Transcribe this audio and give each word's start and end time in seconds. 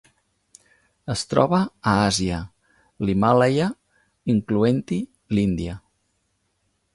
Es 1.13 1.23
troba 1.33 1.59
a 1.91 1.93
Àsia: 2.05 2.39
l'Himàlaia, 3.09 3.67
incloent-hi 4.35 4.99
l'Índia. 5.37 5.77